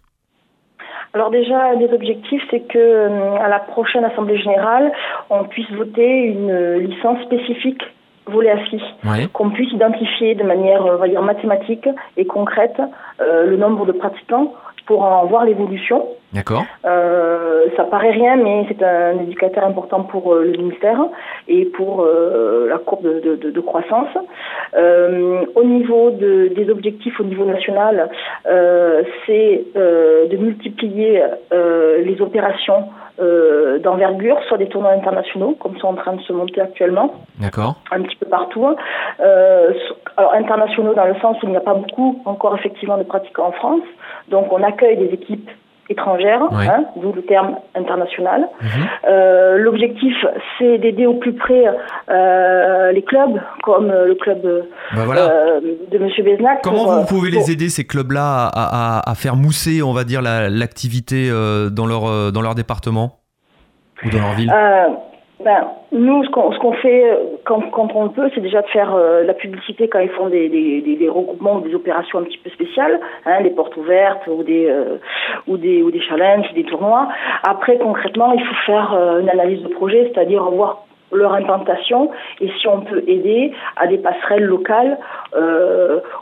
[1.14, 4.92] Alors déjà, des objectifs, c'est que euh, à la prochaine assemblée générale,
[5.30, 7.82] on puisse voter une euh, licence spécifique
[8.26, 9.28] volet assis, Ouais.
[9.32, 12.80] qu'on puisse identifier de manière, euh, on va dire, mathématique et concrète
[13.20, 14.52] euh, le nombre de pratiquants
[14.86, 16.06] pour en voir l'évolution.
[16.32, 16.64] D'accord.
[16.84, 20.98] Euh, ça paraît rien, mais c'est un indicateur important pour euh, le ministère
[21.46, 24.08] et pour euh, la courbe de, de- de- de croissance.
[24.76, 28.08] Euh, au niveau de- des objectifs au niveau national,
[28.48, 32.84] euh, c'est euh, de multiplier euh, les opérations
[33.20, 37.76] euh, d'envergure, soit des tournois internationaux, comme sont en train de se monter actuellement, D'accord.
[37.92, 38.66] un petit peu partout.
[39.20, 39.72] Euh,
[40.16, 43.48] alors internationaux dans le sens où il n'y a pas beaucoup encore effectivement de pratiquants
[43.48, 43.82] en France,
[44.28, 45.48] donc on accueille des équipes
[45.90, 46.66] étrangères, Ouais.
[46.68, 48.48] hein, d'où le terme international.
[48.60, 48.68] Mhm.
[49.08, 50.14] Euh, L'objectif,
[50.58, 51.64] c'est d'aider au plus près
[52.10, 54.40] euh, les clubs, comme euh, le club
[54.94, 55.20] voilà.
[55.30, 56.60] euh, de Monsieur Beznac.
[56.62, 59.92] Comment pour, vous pouvez pour- les aider ces clubs-là à, à- à faire mousser, on
[59.92, 61.28] va dire, la- l'activité
[61.70, 63.18] dans leur dans leur département
[64.04, 64.52] ou dans leur ville?
[65.44, 67.60] Ben, nous, ce qu'on qu'on fait euh, quand,
[67.94, 71.56] on peut, c'est déjà de faire euh, la publicité quand ils font des, des, regroupements
[71.56, 74.96] ou des opérations un petit peu spéciales, hein, des portes ouvertes ou des, euh,
[75.46, 77.08] ou des ou des challenges, des tournois.
[77.42, 82.66] Après, concrètement, il faut faire une analyse de projet, c'est-à-dire voir leur implantation et si
[82.66, 84.98] on peut aider à des passerelles locales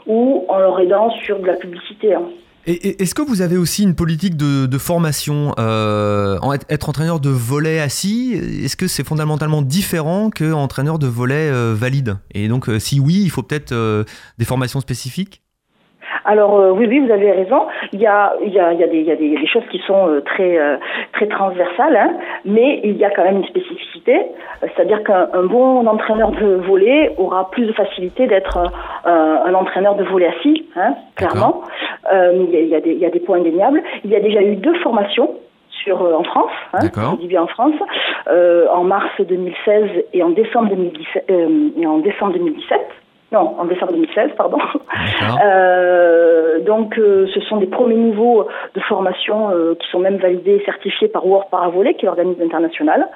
[0.05, 2.13] ou en leur aidant sur de la publicité.
[2.13, 2.23] hein.
[2.65, 7.79] Et, est-ce que vous avez aussi une politique de, formation euh, être, entraîneur de volet
[7.79, 8.33] assis?
[8.33, 12.17] Est-ce que c'est fondamentalement différent que entraîneur de volet euh, valide?
[12.33, 14.03] Et donc, euh, si oui, il faut peut-être euh,
[14.37, 15.42] des formations spécifiques?
[16.25, 17.67] Alors euh, oui, oui, vous avez raison.
[17.91, 19.47] Il y a, il y a, il y a, des, il y a des, des
[19.47, 20.77] choses qui sont euh, très, euh,
[21.13, 22.13] très transversales, hein,
[22.45, 24.21] mais il y a quand même une spécificité.
[24.61, 28.57] C'est-à-dire qu'un un bon entraîneur de volet aura plus de facilité d'être
[29.05, 31.61] euh, un entraîneur de volet assis, hein, clairement.
[32.11, 33.81] Euh, il, y a, il, y a des, il y a des points indéniables.
[34.03, 35.31] Il y a déjà eu deux formations
[35.83, 37.15] sur, euh, en France, hein, D'accord.
[37.15, 37.75] je dis bien en France,
[38.29, 41.25] euh, en mars 2016 et en décembre 2017.
[41.29, 42.79] euh, et en décembre 2017.
[43.33, 44.57] Non, en décembre 2016, pardon.
[45.43, 50.57] Euh, donc, euh, ce sont des premiers niveaux de formation euh, qui sont même validés
[50.61, 53.07] et certifiés par World Paravolley, qui est l'organisme international.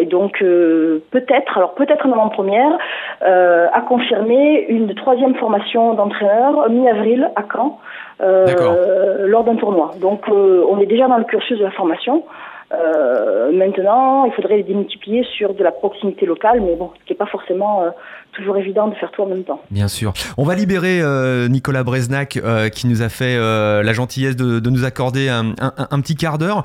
[0.00, 2.78] Et donc, peut-être, alors peut-être en avant-première,
[3.20, 7.78] à confirmer une troisième formation d'entraîneur mi-avril à Caen,
[8.20, 9.90] lors d'un tournoi.
[10.00, 12.24] Donc, on est déjà dans le cursus de la formation.
[12.74, 17.12] Euh, maintenant, il faudrait les démultiplier sur de la proximité locale, mais bon, ce qui
[17.12, 17.90] n'est pas forcément euh,
[18.32, 19.60] toujours évident de faire tout en même temps.
[19.70, 20.12] Bien sûr.
[20.36, 22.40] On va libérer euh, Nicolas Breznac
[22.72, 26.64] qui nous a fait la gentillesse de, nous accorder un, petit quart d'heure.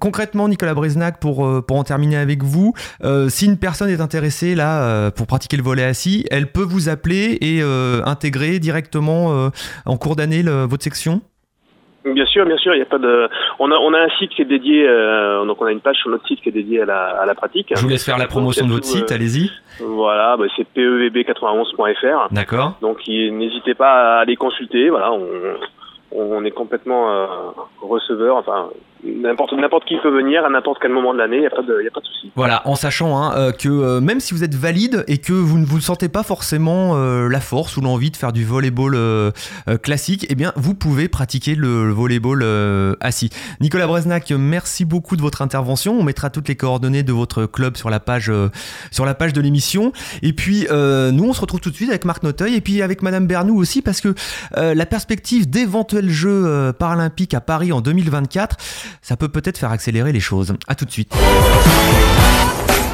[0.00, 2.74] Concrètement, Nicolas Breznac, pour, pour en terminer avec vous,
[3.28, 7.38] si une personne est intéressée là pour pratiquer le volet assis, elle peut vous appeler
[7.40, 7.62] et
[8.04, 9.50] intégrer directement
[9.86, 11.22] en cours d'année votre section?
[12.04, 13.28] Bien sûr, bien sûr, il y a pas de.
[13.60, 15.96] On a on a un site qui est dédié, euh, donc on a une page
[15.98, 17.72] sur notre site qui est dédiée à la à la pratique.
[17.76, 19.50] Je vous laisse faire la promotion de votre site, euh, allez-y.
[19.80, 22.32] Voilà, bah, c'est pevb91.fr.
[22.32, 22.74] D'accord.
[22.80, 24.90] Donc n'hésitez pas à les consulter.
[24.90, 25.24] Voilà, on,
[26.10, 27.26] on est complètement euh,
[27.80, 28.36] receveur.
[28.36, 28.70] Enfin,
[29.04, 31.36] n'importe n'importe qui peut venir à n'importe quel moment de l'année.
[31.36, 32.30] Il n'y a pas de de souci.
[32.36, 35.58] Voilà, en sachant hein, euh, que euh, même si vous êtes valide et que vous
[35.58, 39.30] ne vous sentez pas forcément euh, la force ou l'envie de faire du volleyball euh,
[39.68, 42.44] euh, classique, eh bien vous pouvez pratiquer le, le volleyball
[43.00, 43.30] assis.
[43.60, 45.98] Nicolas Breznac, merci beaucoup de votre intervention.
[45.98, 48.30] On mettra toutes les coordonnées de votre club sur la page
[48.90, 49.92] sur la page de l'émission.
[50.22, 53.02] Et puis nous on se retrouve tout de suite avec Marc Noteuil et puis avec
[53.02, 54.14] Madame Bernou aussi parce que
[54.56, 58.56] la perspective d'éventuels Jeux paralympiques à Paris en 2024,
[59.00, 60.54] ça peut peut-être faire accélérer les choses.
[60.68, 61.12] À tout de suite.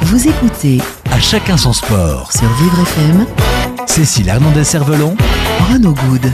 [0.03, 0.79] Vous écoutez
[1.11, 2.31] À chacun son sport.
[2.31, 3.25] sur Vivre FM
[3.85, 5.15] Cécile Hernandez-Cervelon,
[5.71, 6.31] Renaud Good.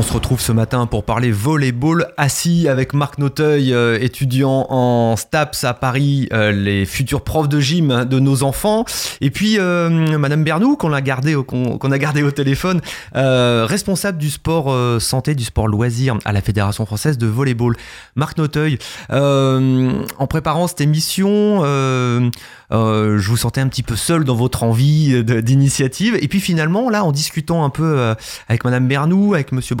[0.00, 5.14] On se retrouve ce matin pour parler volleyball assis avec Marc Noteuil, euh, étudiant en
[5.14, 8.86] STAPS à Paris, euh, les futurs profs de gym de nos enfants.
[9.20, 11.44] Et puis euh, Madame Bernou, qu'on a gardé au,
[12.30, 12.80] téléphone,
[13.14, 17.76] euh, responsable du sport santé, du sport loisir à la Fédération française de volleyball.
[18.14, 18.78] Marc Noteuil,
[19.10, 26.16] en préparant cette émission, je vous sentais un petit peu seul dans votre envie d'initiative.
[26.22, 28.14] Et puis finalement, là, en discutant un peu
[28.48, 29.74] avec Madame Bernou, avec Monsieur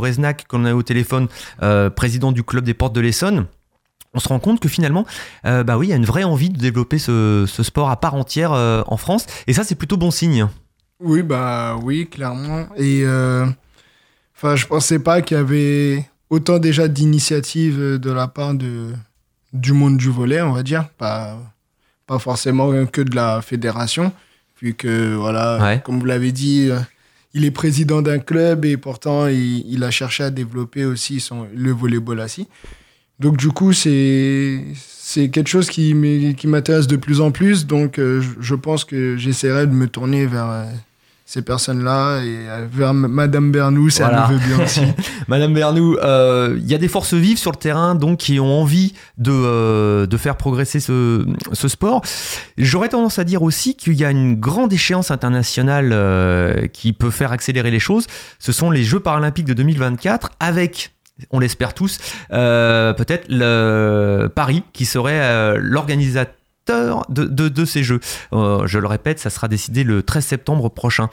[0.48, 1.28] Qu'on a eu au téléphone,
[1.62, 3.46] euh, président du club des portes de l'Essonne,
[4.14, 5.06] on se rend compte que finalement,
[5.44, 8.00] euh, bah oui, il y a une vraie envie de développer ce, ce sport à
[8.00, 9.26] part entière euh, en France.
[9.46, 10.48] Et ça, c'est plutôt bon signe.
[11.00, 12.66] Oui, bah oui, clairement.
[12.76, 13.04] Et
[14.36, 18.92] enfin, je pensais pas qu'il y avait autant déjà d'initiatives de la part de,
[19.52, 20.88] du monde du volet, on va dire.
[20.98, 21.38] Pas,
[22.06, 24.12] pas forcément que de la fédération,
[24.60, 25.80] vu que, voilà, Ouais.
[25.84, 26.68] comme vous l'avez dit,
[27.34, 31.70] il est président d'un club et pourtant il, a cherché à développer aussi son, le
[31.70, 32.48] volleyball assis.
[33.18, 37.66] Donc du coup, c'est c'est quelque chose qui m'intéresse de plus en plus.
[37.66, 40.64] Donc euh, je, je pense que j'essaierai de me tourner vers euh,
[41.30, 44.26] ces personnes-là et euh, vers Madame Bernou, si Voilà.
[44.28, 44.80] le veut bien aussi.
[45.28, 48.60] Madame Bernou, euh, il y a des forces vives sur le terrain donc qui ont
[48.60, 52.02] envie de, euh, de faire progresser ce, ce sport.
[52.58, 57.10] J'aurais tendance à dire aussi qu'il y a une grande échéance internationale euh, qui peut
[57.10, 58.08] faire accélérer les choses.
[58.40, 60.90] Ce sont les Jeux paralympiques de 2024 avec
[61.30, 61.98] on l'espère tous,
[62.32, 65.58] euh, peut-être le Paris qui serait euh,
[67.08, 68.00] de, ces Jeux.
[68.32, 71.08] Euh, je le répète, ça sera décidé le 13 septembre prochain.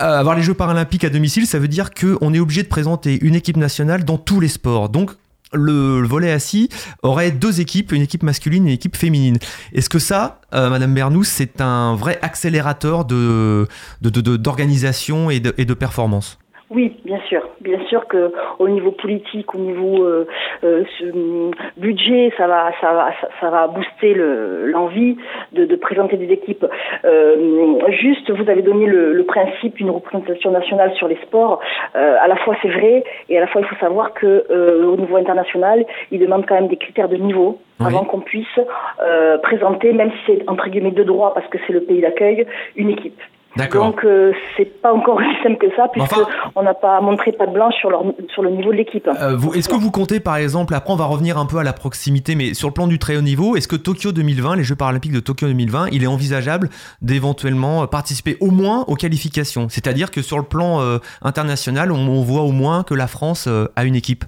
[0.00, 3.18] Euh, avoir les Jeux paralympiques à domicile, ça veut dire qu'on est obligé de présenter
[3.22, 4.88] une équipe nationale dans tous les sports.
[4.88, 5.12] Donc,
[5.52, 6.68] le, le volet assis
[7.02, 9.38] aurait deux équipes, une équipe masculine et une équipe féminine.
[9.72, 16.38] Est-ce que ça, euh, Madame Bernou, c'est un vrai accélérateur d'organisation de, et de performance?
[16.70, 17.42] Oui, bien sûr.
[17.60, 20.26] Bien sûr que au niveau politique, au niveau euh,
[20.64, 25.16] euh, hum, budget, ça va, ça va, ça, ça va booster le- l'envie
[25.52, 26.64] de, de présenter des équipes.
[27.04, 31.60] Euh, juste, vous avez donné le, le principe d'une représentation nationale sur les sports.
[31.96, 34.86] Euh, à la fois, c'est vrai, et à la fois, il faut savoir que euh,
[34.86, 37.86] au niveau international, il demande quand même des critères de niveau Oui.
[37.88, 38.58] avant qu'on puisse
[39.02, 42.46] euh, présenter, même si c'est entre guillemets de droit parce que c'est le pays d'accueil,
[42.76, 43.20] une équipe.
[43.56, 43.86] D'accord.
[43.86, 47.30] Donc euh, c'est pas encore aussi simple que ça puisque Enfin- on n'a pas montré
[47.32, 49.06] pas de blanche sur, leur, sur le niveau de l'équipe.
[49.08, 51.72] Euh, est-ce que vous comptez par exemple, après on va revenir un peu à la
[51.72, 54.74] proximité, mais sur le plan du très haut niveau, est-ce que Tokyo 2020, les Jeux
[54.74, 56.68] paralympiques de Tokyo 2020, il est envisageable
[57.02, 59.68] d'éventuellement participer au moins aux qualifications?
[59.68, 63.46] C'est-à-dire que sur le plan euh, international, on, on voit au moins que la France
[63.46, 64.24] euh, a une équipe.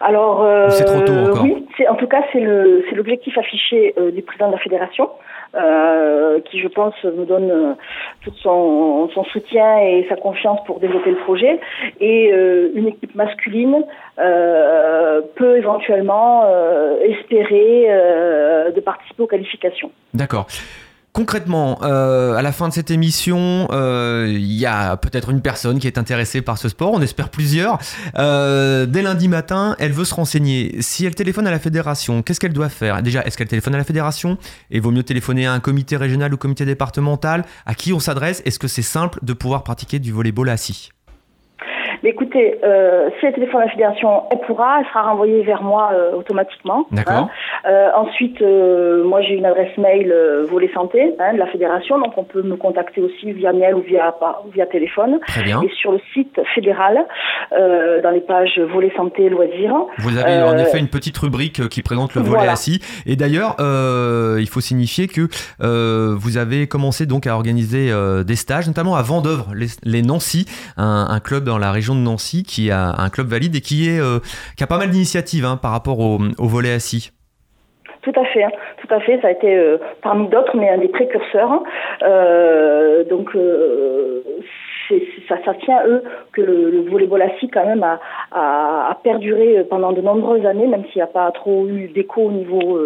[0.00, 1.44] Alors euh, c'est trop tôt encore?
[1.44, 5.08] oui, en tout cas c'est le c'est l'objectif affiché euh, du président de la fédération.
[5.54, 7.72] Euh, qui je pense nous donne euh,
[8.24, 11.60] tout son, son soutien et sa confiance pour développer le projet.
[12.00, 13.84] Et euh, une équipe masculine
[14.16, 16.46] peut éventuellement
[17.02, 17.88] espérer
[18.74, 19.90] de participer aux qualifications.
[20.14, 20.46] D'accord.
[21.12, 25.78] Concrètement, euh, à la fin de cette émission, euh, il y a peut-être une personne
[25.78, 27.78] qui est intéressée par ce sport, on espère plusieurs.
[28.18, 30.80] Euh, dès lundi matin, elle veut se renseigner.
[30.80, 33.02] Si elle téléphone à la fédération, qu'est-ce qu'elle doit faire?
[33.02, 34.38] Déjà, est-ce qu'elle téléphone à la fédération?
[34.70, 37.44] Et vaut mieux téléphoner à un comité régional ou comité départemental.
[37.66, 38.40] À qui on s'adresse?
[38.46, 40.92] Est-ce que c'est simple de pouvoir pratiquer du volleyball assis?
[42.02, 45.62] Mais écoutez, euh, si elle téléphone à la fédération, elle pourra, elle sera renvoyée vers
[45.62, 46.86] moi euh, automatiquement.
[46.90, 47.14] D'accord.
[47.14, 47.30] hein.
[47.66, 50.12] Euh, ensuite, moi j'ai une adresse mail
[50.50, 53.80] volet santé hein, de la fédération, donc on peut me contacter aussi via mail ou
[53.82, 55.20] via ou via téléphone.
[55.28, 55.62] Très bien.
[55.62, 57.06] Et sur le site fédéral,
[57.50, 59.74] dans les pages volet santé loisirs.
[59.98, 62.52] Vous avez en effet une petite rubrique qui présente le volet voilà.
[62.52, 62.80] assis.
[63.06, 65.28] Et d'ailleurs, il faut signifier que
[65.60, 67.90] vous avez commencé donc à organiser
[68.26, 72.00] des stages, notamment à Vendœuvre, les, les Nancy, un, un club dans la région de
[72.00, 74.18] Nancy qui a un club valide et qui est euh,
[74.56, 77.12] qui a pas mal d'initiatives hein, par rapport au, au volet assis.
[78.02, 78.50] Tout à fait, hein.
[78.78, 79.20] tout à fait.
[79.20, 81.52] Ça a été euh, parmi d'autres, mais un des précurseurs.
[81.52, 81.62] hein.
[82.02, 83.30] Euh, donc,
[85.28, 86.02] ça, ça tient eux
[86.32, 88.00] que le, le volleyball assis quand même a,
[88.32, 92.32] a, perduré pendant de nombreuses années, même s'il n'y a pas trop eu d'écho au
[92.32, 92.78] niveau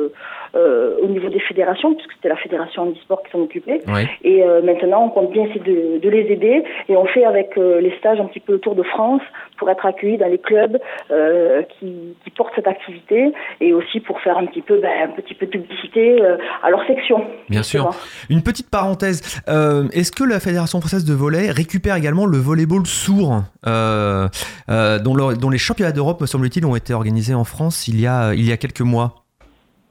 [0.54, 3.80] au niveau des fédérations, puisque c'était la fédération handisport qui s'en occupait.
[4.24, 7.56] Et euh, maintenant, on compte bien essayer de, de les aider et on fait avec
[7.58, 9.22] euh, les stages un petit peu le tour de France
[9.58, 10.78] pour être accueillis dans les clubs
[11.10, 15.20] euh, qui, qui portent cette activité et aussi pour faire un petit peu, ben, un
[15.20, 17.24] petit peu de publicité euh, à leur section.
[17.48, 17.90] Bien sûr.
[18.30, 19.40] Une petite parenthèse.
[19.48, 24.28] Euh, Est-ce que la Fédération française de volley récupère également le volleyball sourd, euh,
[24.68, 28.00] euh, dont, le- dont les championnats d'Europe, me semble-t-il, ont été organisés en France il
[28.00, 29.14] y a, il y a quelques mois?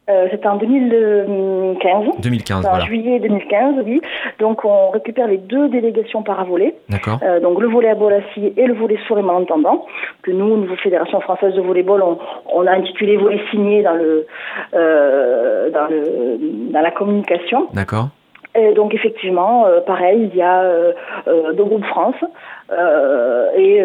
[0.09, 2.21] Euh, C'était en 2015.
[2.21, 2.85] 2015, En voilà.
[2.85, 4.01] juillet 2015, oui.
[4.39, 7.19] Donc on récupère les deux délégations para-volée, D'accord.
[7.23, 9.85] euh, donc le volet à Bolassi et le volet sourd et malentendant,
[10.21, 12.19] que nous, au niveau Fédération française de volleyball, on,
[12.53, 14.27] on a intitulé volet signé dans le
[14.75, 16.37] euh, dans le
[16.71, 17.67] dans la communication.
[17.73, 18.09] D'accord.
[18.57, 20.93] Et donc effectivement, euh, pareil, il y a euh,
[21.27, 22.15] euh, deux groupes France
[23.57, 23.81] et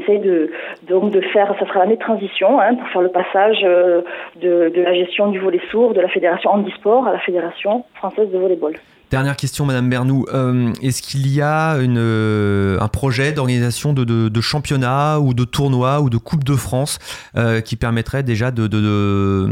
[0.00, 0.50] essaye de
[0.88, 4.02] donc de faire, ça sera l'année de transition hein, pour faire le passage euh,
[4.40, 8.30] de, de la gestion du volet sourd de la fédération handisport à la fédération française
[8.30, 8.74] de volleyball.
[9.10, 10.24] Dernière question, Madame Bernou.
[10.32, 16.10] Euh, Est-ce qu'il y a euh, un projet d'organisation de, championnat ou de tournoi ou
[16.10, 17.00] de Coupe de France
[17.36, 19.48] euh, qui permettrait déjà de,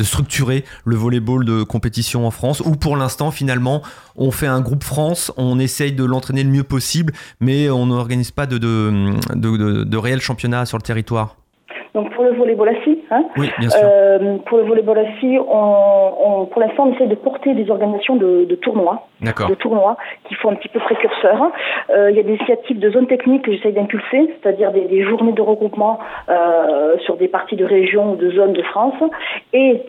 [0.00, 3.82] structurer le volleyball de compétition en France Ou pour l'instant, finalement,
[4.14, 8.30] on fait un groupe France, on essaye de l'entraîner le mieux possible, mais on n'organise
[8.30, 11.36] pas de réel championnat sur le territoire?
[11.94, 13.80] Donc pour le volleyball assis, hein, Oui, bien sûr.
[13.82, 18.16] euh, pour le volleyball assis, on, on, pour l'instant on essaie de porter des organisations
[18.16, 19.06] de, de tournois.
[19.20, 19.96] De tournois
[20.28, 21.50] qui font un petit peu précurseur.
[21.90, 25.02] Euh, il y a des initiatives de zones techniques que j'essaye d'impulser, c'est-à-dire des, des
[25.02, 25.98] journées de regroupement
[26.28, 28.94] euh, sur des parties de régions ou de zones de France.
[29.52, 29.82] Et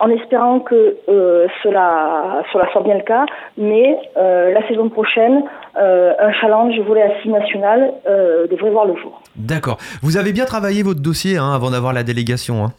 [0.00, 3.26] en espérant que euh, cela, cela soit bien le cas,
[3.58, 5.42] mais euh, la saison prochaine,
[5.80, 7.92] euh, un challenge volet assis national
[8.50, 9.20] devrait voir le jour.
[9.36, 9.76] D'accord.
[10.02, 12.64] Vous avez bien travaillé votre dossier hein, avant d'avoir la délégation.
[12.64, 12.72] hein.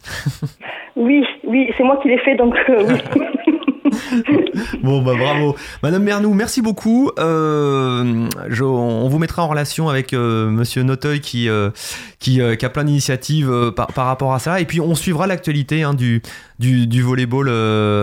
[0.94, 3.00] Oui, oui, c'est moi qui l'ai fait, donc oui.
[4.82, 5.56] Bon, bah bravo.
[5.82, 7.10] Madame Bernou, merci beaucoup.
[7.18, 11.70] Euh, je- on vous mettra en relation avec euh, Monsieur Noteuil qui, euh,
[12.18, 14.60] qui, euh, qui a plein d'initiatives euh, par, par rapport à ça.
[14.60, 16.22] Et puis, on suivra l'actualité hein, du,
[16.58, 17.50] du, du volleyball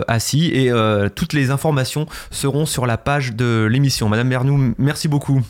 [0.07, 0.51] assis.
[0.53, 4.09] Et euh, toutes les informations seront sur la page de l'émission.
[4.09, 5.41] Madame Bernou, merci beaucoup.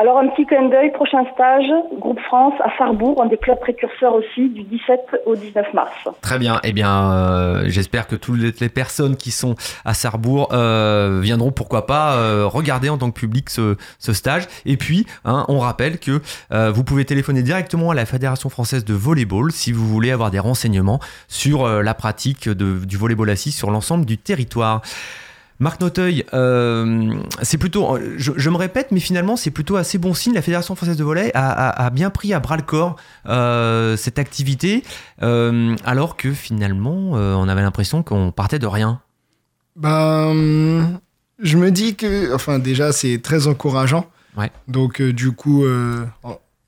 [0.00, 1.66] Alors un petit clin d'œil, prochain stage,
[1.98, 5.92] groupe France à Sarrebourg, un des clubs précurseurs aussi du 17 au 19 mars.
[6.22, 6.58] Très bien.
[6.64, 11.84] Eh bien, euh, j'espère que toutes les- personnes qui sont à Sarrebourg euh, viendront, pourquoi
[11.86, 14.44] pas, euh, regarder en tant que public ce, stage.
[14.64, 16.22] Et puis, hein, on rappelle que
[16.70, 20.38] vous pouvez téléphoner directement à la Fédération française de volleyball si vous voulez avoir des
[20.38, 24.80] renseignements sur la pratique de- du volleyball assis sur l'ensemble du territoire.
[25.60, 30.14] Marc Noteuil, euh, c'est plutôt, je, je me répète, mais finalement c'est plutôt assez bon
[30.14, 30.32] signe.
[30.34, 32.96] La Fédération française de volley a, a- a bien pris à bras le corps
[33.26, 34.82] euh, cette activité,
[35.22, 39.00] euh, alors que finalement euh, on avait l'impression qu'on partait de rien.
[39.76, 41.00] Ben,
[41.38, 44.06] je me dis que, enfin, déjà, c'est très encourageant.
[44.36, 44.50] Ouais.
[44.68, 46.04] Donc, euh, du coup, euh,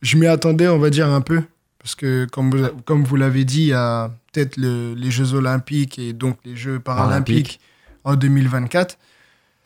[0.01, 1.43] je m'y attendais, on va dire, un peu.
[1.79, 5.35] Parce que, comme vous, comme vous l'avez dit, il y a peut-être le- les Jeux
[5.35, 7.61] Olympiques et donc les Jeux Paralympiques
[8.05, 8.99] en 2024.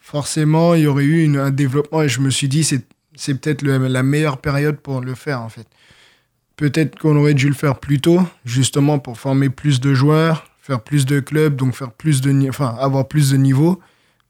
[0.01, 2.83] Forcément, il y aurait eu une- un développement et je me suis dit, c'est
[3.18, 5.66] c'est peut-être le- la meilleure période pour le faire, en fait.
[6.57, 10.81] Peut-être qu'on aurait dû le faire plus tôt, justement pour former plus de joueurs, faire
[10.83, 13.81] plus de clubs, donc faire plus de, enfin, avoir plus de niveaux.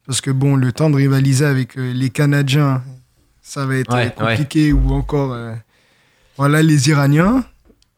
[0.05, 2.81] Parce que bon, le temps de rivaliser avec euh, les Canadiens,
[3.41, 5.53] ça va être Ouais, euh, compliqué ou encore, euh,
[6.37, 7.43] voilà, les Iraniens.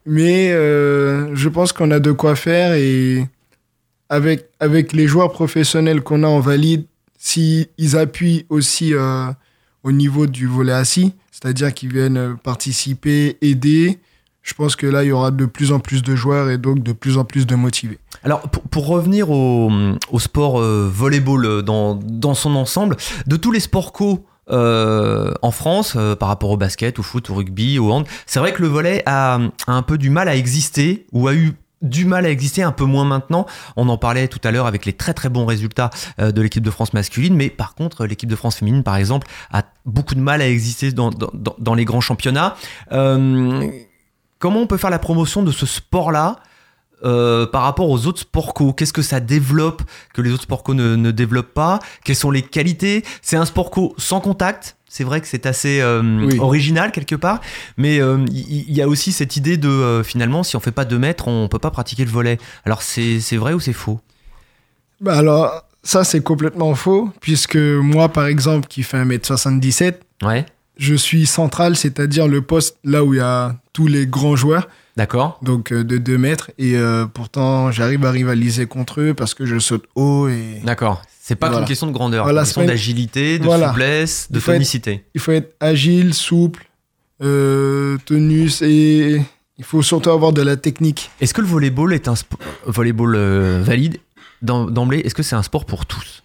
[0.08, 3.28] Mais euh, je pense qu'on a de quoi faire et
[4.10, 6.86] avec, avec les joueurs professionnels qu'on a en valide,
[7.17, 9.28] s'ils ils appuient aussi euh,
[9.84, 14.00] au niveau du volet assis, c'est-à-dire qu'ils viennent euh, participer, aider,
[14.41, 16.82] je pense que là, il y aura de plus en plus de joueurs et donc
[16.82, 18.00] de plus en plus de motivés.
[18.24, 19.72] Alors pour, pour revenir au,
[20.12, 25.32] au sport euh, volleyball euh, dans, dans son ensemble, de tous les sports co euh,
[25.43, 28.63] en France par rapport au basket, au foot, au rugby, au hand, c'est vrai que
[28.63, 32.26] le volley a, a un peu du mal à exister ou a eu du mal
[32.26, 33.46] à exister, un peu moins maintenant.
[33.76, 35.89] On en parlait tout à l'heure avec les très très bons résultats
[36.20, 39.28] euh, de l'équipe de France masculine, mais par contre l'équipe de France féminine, par exemple,
[39.52, 42.56] a beaucoup de mal à exister dans, dans, les grands championnats.
[42.92, 43.70] Euh,
[44.39, 46.38] comment on peut faire la promotion de ce sport-là
[47.04, 49.82] euh, par rapport aux autres sports co Qu'est-ce que ça développe
[50.14, 51.80] que les autres sports co ne, ne développent pas?
[52.04, 53.04] Quelles sont les qualités?
[53.22, 54.76] C'est un sport co sans contact.
[54.88, 56.40] C'est vrai que c'est assez euh, Oui.
[56.40, 57.42] original quelque part,
[57.78, 60.98] mais euh, il y, a aussi cette idée de finalement, si on fait pas 2
[60.98, 62.40] mètres, on peut pas pratiquer le volet.
[62.66, 64.00] Alors c'est c'est vrai ou c'est faux?
[65.00, 70.46] Bah alors, ça, c'est complètement faux, puisque moi, par exemple, qui fais 1m77, Ouais,
[70.78, 74.68] je suis central, c'est-à-dire le poste là où il y a tous les grands joueurs,
[75.00, 75.40] d'accord.
[75.42, 79.46] donc euh, de 2 mètres, et euh, pourtant, j'arrive à rivaliser contre eux parce que
[79.46, 81.02] je saute haut et D'accord.
[81.22, 81.62] C'est pas Voilà.
[81.62, 83.70] qu'une question de grandeur, Voilà, c'est une question d'agilité, de Voilà.
[83.70, 85.06] souplesse, de Il être- tonicité.
[85.14, 86.66] il faut être agile, souple,
[87.22, 89.22] euh, tonus et
[89.58, 91.12] il faut surtout avoir de la technique.
[91.22, 93.98] Est-ce que le volleyball est un spo- volleyball euh, valide?
[94.42, 96.24] D'em- d'emblée Est-ce que c'est un sport pour tous?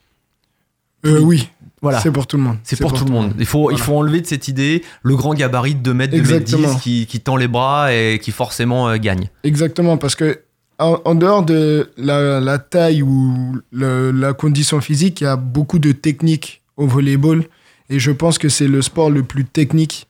[1.04, 1.48] Euh, oui,
[1.84, 2.00] Voilà.
[2.00, 2.56] c'est pour tout le monde.
[2.64, 3.32] C'est pour, tout le monde.
[3.38, 6.18] Il faut, il faut enlever de cette idée le grand gabarit de 2 mètres, 2
[6.22, 6.78] mètres 10 Exactement.
[6.80, 9.28] qui, qui tend les bras et qui forcément euh, gagne.
[9.44, 10.40] Exactement, parce que
[10.78, 15.36] en, en dehors de la, la taille ou le- la condition physique, il y a
[15.36, 17.44] beaucoup de techniques au volleyball.
[17.90, 20.08] Et je pense que c'est le sport le plus technique.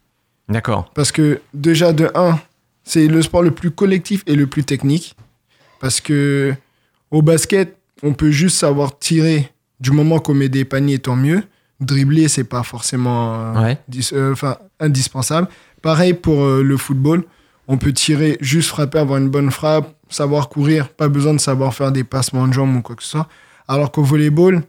[0.48, 0.90] D'accord.
[0.94, 2.38] Parce que déjà, de 1,
[2.84, 5.16] c'est le sport le plus collectif et le plus technique.
[5.80, 6.54] Parce que
[7.10, 11.42] au basket, on peut juste savoir tirer du moment qu'on met des paniers, tant mieux.
[11.80, 13.78] Dribbler, c'est pas forcément euh, Ouais.
[14.12, 15.48] euh, enfin, indispensable.
[15.82, 17.24] Pareil pour euh, le football.
[17.66, 21.74] On peut tirer, juste frapper, avoir une bonne frappe, savoir courir, pas besoin de savoir
[21.74, 23.28] faire des passements de jambes ou quoi que ce soit.
[23.68, 24.62] Alors qu'au volleyball,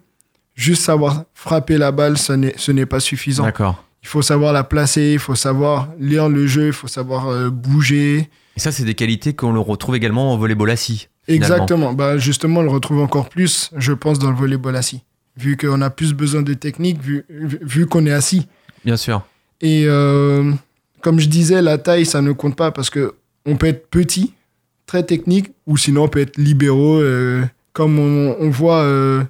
[0.55, 3.43] juste savoir frapper la balle, ce n'est pas suffisant.
[3.43, 3.83] D'accord.
[4.01, 7.49] Il faut savoir la placer, il faut savoir lire le jeu, il faut savoir euh,
[7.49, 8.29] bouger.
[8.55, 11.09] Et ça, c'est des qualités qu'on le retrouve également au volleyball assis.
[11.25, 11.55] finalement.
[11.55, 11.93] Exactement.
[11.93, 15.01] Bah, justement, on le retrouve encore plus, je pense, dans le volleyball assis.
[15.37, 18.47] Vu qu'on a plus besoin de technique, vu, vu- qu'on est assis.
[18.85, 19.25] Bien sûr.
[19.61, 20.51] Et euh,
[21.01, 23.13] comme je disais, la taille, ça ne compte pas parce que
[23.45, 24.33] on peut être petit,
[24.85, 26.99] très technique, ou sinon on peut être libéraux.
[27.01, 29.23] euh, comme on, on voit, euh,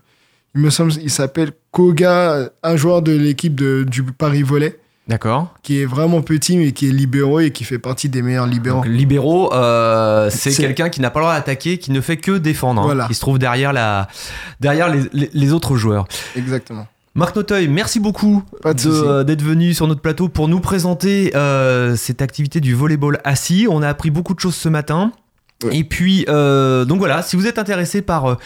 [0.53, 4.78] il me semble, il s'appelle Koga, un joueur de l'équipe du Paris Volley,
[5.08, 5.53] D'accord.
[5.62, 8.78] qui est vraiment petit, mais qui est libéraux et qui fait partie des meilleurs libéraux.
[8.84, 12.38] Donc, libéraux, euh, c'est quelqu'un qui n'a pas le droit d'attaquer, qui ne fait que
[12.38, 13.06] défendre, hein, Voilà.
[13.08, 14.08] qui se trouve derrière, la,
[14.60, 16.08] derrière les, les- les autres joueurs.
[16.36, 16.88] Exactement.
[17.14, 22.22] Marc Noteuil, merci beaucoup euh, d'être venu sur notre plateau pour nous présenter euh, cette
[22.22, 23.68] activité du volleyball assis.
[23.70, 25.12] On a appris beaucoup de choses ce matin.
[25.64, 25.78] Ouais.
[25.78, 28.38] Et puis, donc voilà, si vous êtes intéressé par,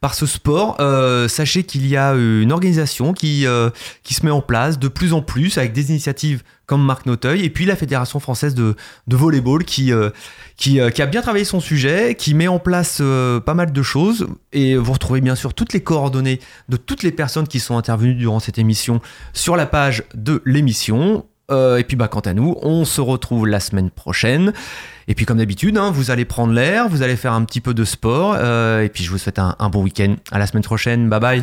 [0.00, 3.70] par ce sport, euh, sachez qu'il y a une organisation qui, euh,
[4.04, 7.44] qui se met en place de plus en plus avec des initiatives comme Marc Noteuil
[7.44, 8.76] et puis la Fédération française de,
[9.06, 10.10] de volleyball qui, euh,
[10.56, 13.72] qui, euh, qui a bien travaillé son sujet, qui met en place euh, pas mal
[13.72, 14.26] de choses.
[14.52, 18.14] Et vous retrouvez bien sûr toutes les coordonnées de toutes les personnes qui sont intervenues
[18.14, 19.00] durant cette émission
[19.32, 21.24] sur la page de l'émission.
[21.50, 24.52] Euh, et puis bah quant à nous, on se retrouve la semaine prochaine.
[25.08, 27.72] Et puis comme d'habitude, hein, vous allez prendre l'air, vous allez faire un petit peu
[27.72, 30.14] de sport, euh, et puis je vous souhaite un, un bon week-end.
[30.30, 31.42] À la semaine prochaine, bye bye.